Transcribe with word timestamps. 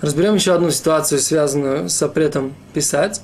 Разберем 0.00 0.34
еще 0.34 0.52
одну 0.52 0.70
ситуацию, 0.70 1.20
связанную 1.20 1.88
с 1.88 1.98
запретом 1.98 2.54
писать. 2.74 3.22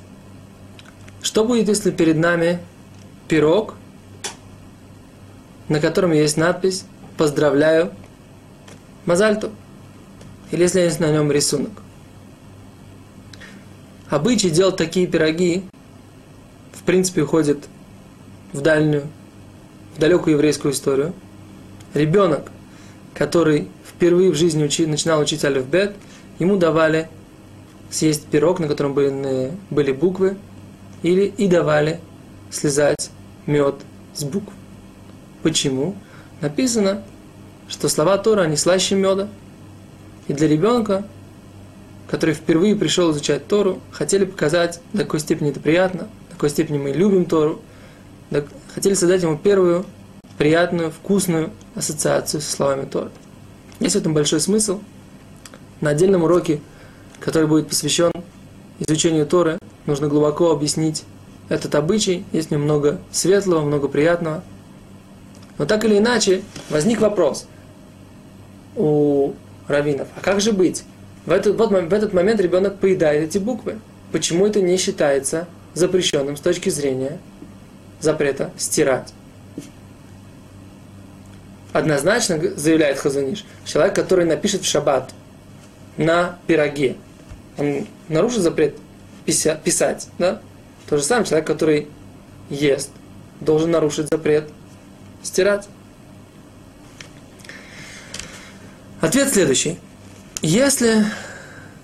Что 1.23 1.45
будет, 1.45 1.69
если 1.69 1.91
перед 1.91 2.17
нами 2.17 2.61
пирог, 3.29 3.75
на 5.69 5.81
котором 5.81 6.13
есть 6.13 6.37
надпись 6.37 6.85
«Поздравляю 7.17 7.93
Мазальту», 9.05 9.51
или 10.51 10.63
если 10.63 10.81
есть 10.81 10.99
на 10.99 11.11
нем 11.11 11.31
рисунок. 11.31 11.73
Обычай 14.09 14.51
делать 14.51 14.77
такие 14.77 15.07
пироги, 15.07 15.65
в 16.73 16.83
принципе, 16.83 17.23
уходит 17.23 17.69
в 18.53 18.61
дальнюю, 18.61 19.09
в 19.97 19.99
далекую 19.99 20.35
еврейскую 20.35 20.73
историю. 20.73 21.15
Ребенок, 21.95 22.51
который 23.15 23.69
впервые 23.87 24.31
в 24.31 24.35
жизни 24.35 24.65
учи, 24.65 24.85
начинал 24.87 25.21
учить 25.21 25.45
алифбет, 25.45 25.95
ему 26.43 26.57
давали 26.57 27.09
съесть 27.91 28.27
пирог, 28.27 28.59
на 28.59 28.69
котором 28.69 28.95
были, 28.95 29.53
были 29.71 29.93
буквы, 29.93 30.37
или 31.03 31.23
и 31.25 31.47
давали 31.47 32.01
слезать 32.51 33.11
мед 33.47 33.77
с 34.15 34.25
букв. 34.25 34.53
Почему? 35.43 35.95
Написано, 36.41 37.03
что 37.69 37.89
слова 37.89 38.19
Тора, 38.19 38.43
они 38.43 38.57
слаще 38.57 38.95
меда. 38.95 39.29
И 40.29 40.33
для 40.33 40.49
ребенка, 40.49 41.05
который 42.09 42.35
впервые 42.35 42.77
пришел 42.77 43.13
изучать 43.13 43.47
Тору, 43.47 43.81
хотели 43.93 44.25
показать, 44.25 44.81
до 44.93 45.05
какой 45.05 45.21
степени 45.21 45.51
это 45.51 45.61
приятно, 45.61 46.09
до 46.29 46.35
какой 46.35 46.51
степени 46.51 46.79
мы 46.79 46.91
любим 46.91 47.25
Тору, 47.25 47.61
хотели 48.75 48.95
создать 48.95 49.23
ему 49.23 49.37
первую 49.37 49.85
приятную, 50.39 50.91
вкусную 50.91 51.51
ассоциацию 51.75 52.41
со 52.41 52.51
словами 52.51 52.85
Торы. 52.85 53.11
Есть 53.81 53.95
в 53.95 53.99
этом 53.99 54.15
большой 54.15 54.41
смысл. 54.41 54.81
На 55.83 55.91
отдельном 55.91 56.23
уроке, 56.23 56.61
который 57.19 57.49
будет 57.49 57.67
посвящен 57.67 58.13
изучению 58.79 59.27
Торы, 59.27 59.59
нужно 59.85 60.07
глубоко 60.07 60.53
объяснить 60.53 61.03
этот 61.49 61.75
обычай. 61.75 62.25
Есть 62.31 62.49
в 62.49 62.51
нем 62.53 62.63
много 62.63 63.01
светлого, 63.11 63.63
много 63.63 63.89
приятного. 63.89 64.45
Но 65.59 65.67
так 65.67 65.85
или 65.85 65.99
иначе, 65.99 66.43
возник 66.71 67.01
вопрос 67.01 67.49
у 68.77 69.33
раввинов. 69.67 70.07
А 70.17 70.21
как 70.21 70.41
же 70.41 70.53
быть? 70.53 70.85
В 71.27 71.33
этот, 71.33 71.59
вот, 71.59 71.71
в 71.71 71.93
этот 71.93 72.13
момент 72.13 72.41
ребенок 72.41 72.79
поедает 72.79 73.31
эти 73.31 73.39
буквы. 73.39 73.81
Почему 74.13 74.47
это 74.47 74.61
не 74.61 74.77
считается 74.77 75.49
запрещенным 75.75 76.37
с 76.37 76.41
точки 76.41 76.69
зрения 76.69 77.19
запрета 78.01 78.53
стирать? 78.57 79.13
Однозначно, 81.73 82.41
заявляет 82.55 82.99
Хазаниш, 82.99 83.45
человек, 83.65 83.97
который 83.97 84.27
напишет 84.27 84.63
в 84.63 84.67
шаббат 84.67 85.13
на 85.97 86.39
пироге, 86.47 86.97
он 87.59 87.87
нарушит 88.09 88.41
запрет 88.41 88.77
писать, 89.25 90.09
да? 90.19 90.41
То 90.89 90.97
же 90.97 91.03
самое 91.03 91.27
человек, 91.27 91.47
который 91.47 91.89
ест, 92.51 92.91
должен 93.41 93.71
нарушить 93.71 94.09
запрет 94.09 94.49
стирать. 95.23 95.69
Ответ 99.01 99.33
следующий. 99.33 99.79
Если 100.43 101.05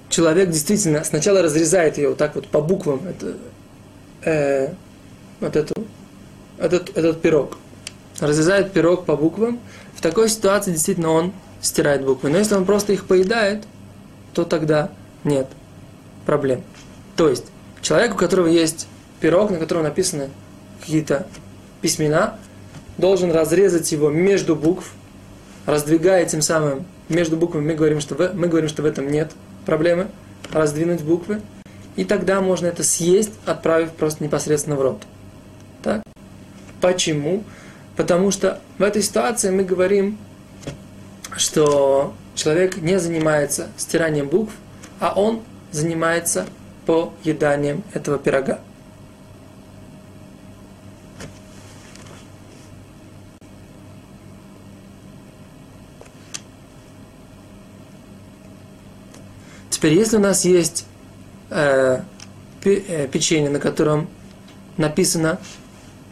человек 0.09 0.51
действительно 0.51 1.05
сначала 1.05 1.43
разрезает 1.43 1.99
ее 1.99 2.11
вот 2.11 2.19
так 2.19 2.35
вот 2.35 2.49
по 2.49 2.61
буквам, 2.61 3.07
это, 3.07 3.37
э, 4.25 4.75
вот 5.41 5.57
эту, 5.57 5.75
этот, 6.59 6.97
этот 6.97 7.21
пирог, 7.21 7.57
разрезает 8.21 8.73
пирог 8.73 9.05
по 9.05 9.17
буквам, 9.17 9.61
в 9.97 10.01
такой 10.01 10.29
ситуации 10.29 10.73
действительно 10.73 11.11
он 11.11 11.33
стирает 11.61 12.05
буквы. 12.05 12.31
Но 12.31 12.39
если 12.39 12.55
он 12.55 12.65
просто 12.65 12.93
их 12.93 13.07
поедает, 13.07 13.65
то 14.39 14.45
тогда 14.45 14.91
нет 15.25 15.49
проблем. 16.25 16.63
То 17.17 17.29
есть, 17.29 17.47
человек, 17.81 18.15
у 18.15 18.17
которого 18.17 18.47
есть 18.47 18.87
пирог, 19.19 19.51
на 19.51 19.59
котором 19.59 19.83
написаны 19.83 20.31
какие-то 20.81 21.27
письмена, 21.81 22.39
должен 22.99 23.33
разрезать 23.33 23.91
его 23.91 24.11
между 24.11 24.55
букв, 24.55 24.93
раздвигая 25.67 26.25
тем 26.25 26.41
самым 26.41 26.87
между 27.09 27.37
буквами, 27.37 27.67
мы 27.67 27.75
говорим, 27.75 28.01
что 28.01 28.15
в, 28.15 28.33
мы 28.35 28.47
говорим, 28.47 28.69
что 28.69 28.83
в 28.83 28.85
этом 28.85 29.11
нет 29.11 29.33
проблемы, 29.67 30.07
раздвинуть 30.53 31.03
буквы, 31.03 31.43
и 31.97 32.05
тогда 32.05 32.41
можно 32.41 32.69
это 32.69 32.85
съесть, 32.85 33.33
отправив 33.45 33.91
просто 33.91 34.23
непосредственно 34.23 34.77
в 34.77 34.83
рот. 34.83 35.03
Так? 35.83 36.05
Почему? 36.81 37.43
Потому 37.97 38.31
что 38.31 38.61
в 38.79 38.85
этой 38.85 39.03
ситуации 39.03 39.51
мы 39.51 39.65
говорим, 39.65 40.17
что 41.37 42.15
человек 42.39 42.77
не 42.77 42.99
занимается 42.99 43.69
стиранием 43.77 44.29
букв, 44.29 44.53
а 45.01 45.13
он 45.15 45.43
занимается 45.73 46.47
поеданием 46.87 47.83
этого 47.93 48.19
пирога. 48.19 48.61
Теперь, 59.69 59.95
если 59.95 60.17
у 60.17 60.21
нас 60.21 60.45
есть 60.45 60.87
э, 61.51 62.01
э, 62.65 63.09
печенье, 63.09 63.51
на 63.51 63.61
котором 63.61 64.09
написано 64.77 65.39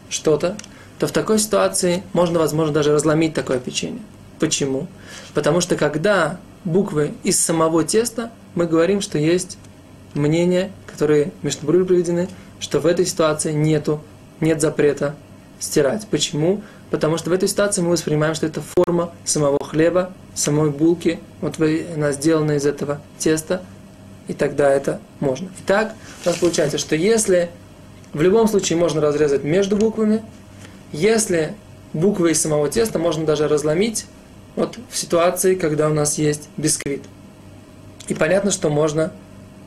что-то, 0.09 0.55
то 0.99 1.07
в 1.07 1.11
такой 1.11 1.39
ситуации 1.39 2.03
можно, 2.13 2.39
возможно, 2.39 2.73
даже 2.73 2.93
разломить 2.93 3.33
такое 3.33 3.59
печенье. 3.59 4.01
Почему? 4.39 4.87
Потому 5.33 5.61
что 5.61 5.75
когда 5.75 6.39
буквы 6.63 7.13
из 7.23 7.39
самого 7.39 7.83
теста, 7.83 8.31
мы 8.55 8.65
говорим, 8.67 9.01
что 9.01 9.17
есть 9.17 9.57
мнения, 10.13 10.71
которые 10.85 11.31
между 11.41 11.65
приведены, 11.65 12.27
что 12.59 12.79
в 12.79 12.85
этой 12.85 13.05
ситуации 13.05 13.51
нету, 13.51 14.01
нет 14.39 14.61
запрета 14.61 15.15
стирать. 15.59 16.07
Почему? 16.09 16.61
Потому 16.89 17.17
что 17.17 17.29
в 17.29 17.33
этой 17.33 17.49
ситуации 17.49 17.81
мы 17.81 17.91
воспринимаем, 17.91 18.35
что 18.35 18.45
это 18.45 18.61
форма 18.61 19.11
самого 19.25 19.63
хлеба, 19.63 20.13
самой 20.33 20.69
булки, 20.69 21.19
вот 21.41 21.59
она 21.59 22.11
сделана 22.11 22.53
из 22.53 22.65
этого 22.65 23.01
теста, 23.17 23.61
и 24.27 24.33
тогда 24.33 24.71
это 24.71 24.99
можно. 25.19 25.49
Итак, 25.63 25.93
у 26.25 26.29
нас 26.29 26.37
получается, 26.37 26.77
что 26.77 26.95
если 26.95 27.49
в 28.13 28.21
любом 28.21 28.47
случае 28.47 28.77
можно 28.77 29.01
разрезать 29.01 29.43
между 29.43 29.75
буквами, 29.75 30.23
если 30.91 31.55
буквы 31.93 32.31
из 32.31 32.41
самого 32.41 32.69
теста 32.69 32.99
можно 32.99 33.25
даже 33.25 33.47
разломить, 33.47 34.05
вот 34.57 34.79
в 34.89 34.97
ситуации, 34.97 35.55
когда 35.55 35.87
у 35.87 35.93
нас 35.93 36.17
есть 36.17 36.49
бисквит. 36.57 37.03
И 38.07 38.15
понятно, 38.15 38.51
что 38.51 38.69
можно, 38.69 39.13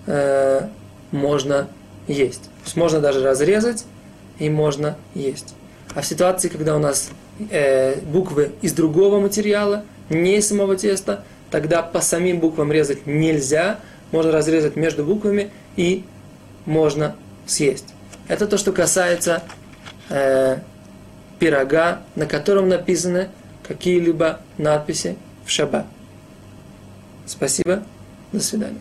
э, 0.06 0.68
можно 1.12 1.68
есть. 2.08 2.42
То 2.42 2.64
есть 2.64 2.76
можно 2.76 3.00
даже 3.00 3.22
разрезать 3.22 3.84
и 4.38 4.50
можно 4.50 4.96
есть. 5.14 5.54
А 5.94 6.00
в 6.00 6.06
ситуации, 6.06 6.48
когда 6.48 6.74
у 6.74 6.80
нас 6.80 7.10
э, 7.50 8.00
буквы 8.00 8.50
из 8.62 8.72
другого 8.72 9.20
материала, 9.20 9.84
не 10.08 10.38
из 10.38 10.48
самого 10.48 10.76
теста, 10.76 11.24
тогда 11.52 11.82
по 11.82 12.00
самим 12.00 12.40
буквам 12.40 12.72
резать 12.72 13.06
нельзя, 13.06 13.78
можно 14.10 14.32
разрезать 14.32 14.74
между 14.74 15.04
буквами 15.04 15.50
и 15.76 16.04
можно 16.66 17.14
съесть. 17.46 17.94
Это 18.26 18.48
то, 18.48 18.58
что 18.58 18.72
касается 18.72 19.44
э, 20.08 20.58
пирога, 21.38 22.00
на 22.16 22.26
котором 22.26 22.68
написаны 22.68 23.28
какие-либо 23.70 24.40
надписи 24.58 25.16
в 25.44 25.50
шаббат. 25.50 25.86
Спасибо, 27.24 27.84
до 28.32 28.40
свидания. 28.40 28.80